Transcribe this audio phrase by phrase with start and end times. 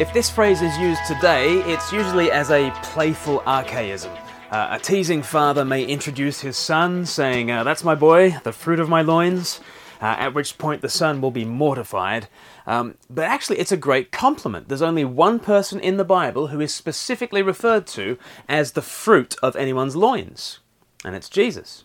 [0.00, 4.10] If this phrase is used today, it's usually as a playful archaism.
[4.50, 8.80] Uh, a teasing father may introduce his son, saying, uh, That's my boy, the fruit
[8.80, 9.60] of my loins,
[10.00, 12.28] uh, at which point the son will be mortified.
[12.66, 14.68] Um, but actually, it's a great compliment.
[14.68, 18.16] There's only one person in the Bible who is specifically referred to
[18.48, 20.60] as the fruit of anyone's loins,
[21.04, 21.84] and it's Jesus.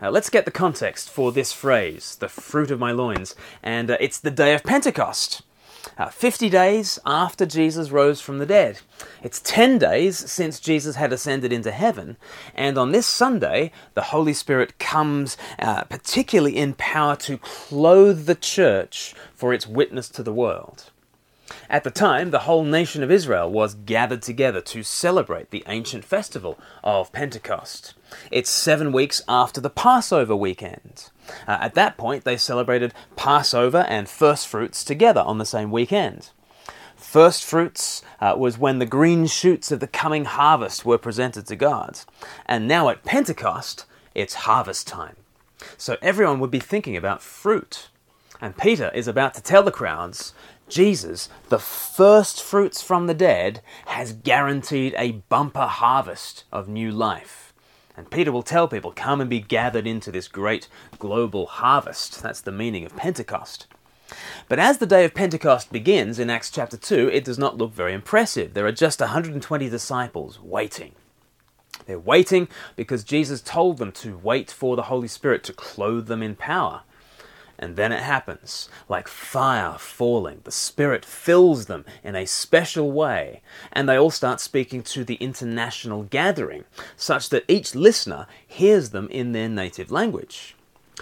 [0.00, 3.96] Uh, let's get the context for this phrase, the fruit of my loins, and uh,
[3.98, 5.42] it's the day of Pentecost.
[5.96, 8.80] Uh, 50 days after Jesus rose from the dead.
[9.22, 12.16] It's 10 days since Jesus had ascended into heaven,
[12.54, 18.34] and on this Sunday, the Holy Spirit comes uh, particularly in power to clothe the
[18.34, 20.90] church for its witness to the world.
[21.70, 26.04] At the time, the whole nation of Israel was gathered together to celebrate the ancient
[26.04, 27.94] festival of Pentecost.
[28.30, 31.10] It's seven weeks after the Passover weekend.
[31.46, 36.30] Uh, at that point, they celebrated Passover and first fruits together on the same weekend.
[36.96, 41.56] First fruits uh, was when the green shoots of the coming harvest were presented to
[41.56, 42.00] God.
[42.46, 45.16] And now at Pentecost, it's harvest time.
[45.76, 47.88] So everyone would be thinking about fruit.
[48.40, 50.34] And Peter is about to tell the crowds
[50.68, 57.45] Jesus, the first fruits from the dead, has guaranteed a bumper harvest of new life.
[57.96, 62.22] And Peter will tell people, come and be gathered into this great global harvest.
[62.22, 63.66] That's the meaning of Pentecost.
[64.48, 67.72] But as the day of Pentecost begins in Acts chapter 2, it does not look
[67.72, 68.54] very impressive.
[68.54, 70.92] There are just 120 disciples waiting.
[71.86, 76.22] They're waiting because Jesus told them to wait for the Holy Spirit to clothe them
[76.22, 76.82] in power.
[77.58, 80.40] And then it happens, like fire falling.
[80.44, 83.40] The Spirit fills them in a special way,
[83.72, 86.64] and they all start speaking to the international gathering,
[86.96, 90.54] such that each listener hears them in their native language.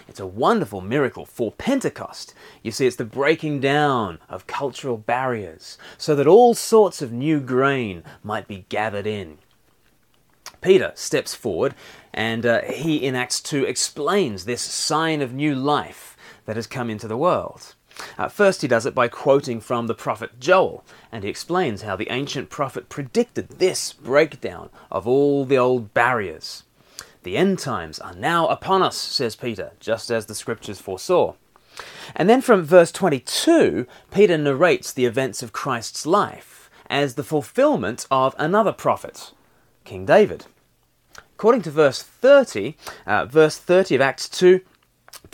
[0.08, 2.34] It's a wonderful miracle for Pentecost.
[2.62, 7.40] You see, it's the breaking down of cultural barriers so that all sorts of new
[7.40, 9.38] grain might be gathered in.
[10.60, 11.74] Peter steps forward
[12.12, 16.13] and uh, he, in Acts 2, explains this sign of new life
[16.46, 17.74] that has come into the world.
[18.18, 21.96] Uh, first, he does it by quoting from the prophet Joel, and he explains how
[21.96, 26.64] the ancient prophet predicted this breakdown of all the old barriers.
[27.22, 31.34] The end times are now upon us, says Peter, just as the scriptures foresaw.
[32.14, 38.06] And then from verse 22, Peter narrates the events of Christ's life as the fulfillment
[38.10, 39.32] of another prophet,
[39.84, 40.46] King David.
[41.36, 42.76] According to verse 30,
[43.06, 44.60] uh, verse 30 of Acts 2,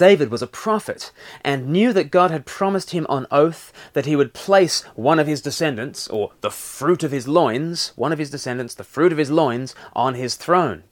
[0.01, 1.13] David was a prophet
[1.45, 5.27] and knew that God had promised him on oath that he would place one of
[5.27, 9.19] his descendants, or the fruit of his loins, one of his descendants, the fruit of
[9.19, 10.85] his loins, on his throne.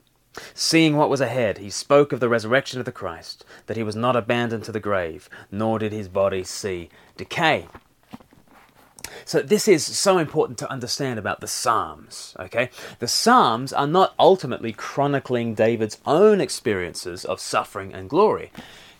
[0.52, 3.96] Seeing what was ahead, he spoke of the resurrection of the Christ, that he was
[3.96, 7.66] not abandoned to the grave, nor did his body see decay.
[9.24, 12.68] So this is so important to understand about the Psalms, okay?
[12.98, 18.52] The Psalms are not ultimately chronicling David's own experiences of suffering and glory.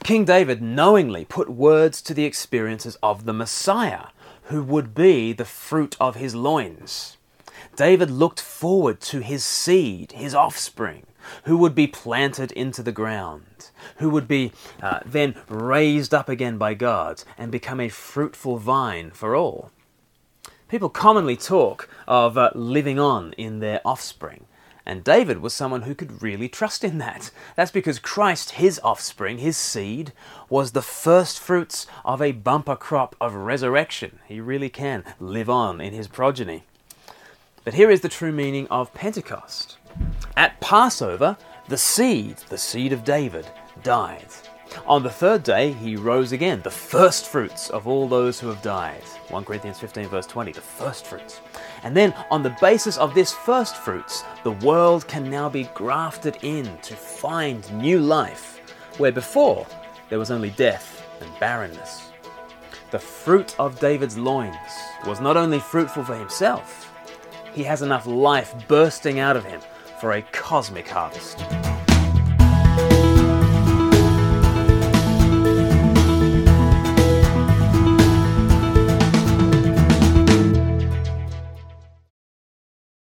[0.02, 4.06] King David knowingly put words to the experiences of the Messiah,
[4.44, 7.18] who would be the fruit of his loins.
[7.76, 11.04] David looked forward to his seed, his offspring,
[11.44, 16.58] who would be planted into the ground, who would be uh, then raised up again
[16.58, 19.70] by God and become a fruitful vine for all.
[20.68, 24.46] People commonly talk of uh, living on in their offspring.
[24.88, 27.30] And David was someone who could really trust in that.
[27.56, 30.14] That's because Christ, his offspring, his seed,
[30.48, 34.18] was the first fruits of a bumper crop of resurrection.
[34.26, 36.64] He really can live on in his progeny.
[37.64, 39.76] But here is the true meaning of Pentecost.
[40.38, 41.36] At Passover,
[41.68, 43.46] the seed, the seed of David,
[43.82, 44.24] died.
[44.86, 48.62] On the third day, he rose again, the first fruits of all those who have
[48.62, 49.02] died.
[49.28, 51.40] 1 Corinthians 15, verse 20, the first fruits.
[51.82, 56.38] And then, on the basis of this first fruits, the world can now be grafted
[56.42, 58.60] in to find new life,
[58.98, 59.66] where before
[60.08, 62.10] there was only death and barrenness.
[62.90, 64.56] The fruit of David's loins
[65.06, 66.92] was not only fruitful for himself,
[67.52, 69.60] he has enough life bursting out of him
[70.00, 71.44] for a cosmic harvest.